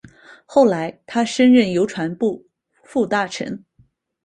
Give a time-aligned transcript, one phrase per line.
[0.47, 2.47] 后来他升任邮传部
[2.83, 3.63] 副大臣。